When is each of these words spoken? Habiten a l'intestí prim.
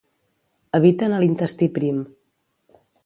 Habiten 0.79 1.13
a 1.17 1.19
l'intestí 1.23 1.67
prim. 1.77 2.01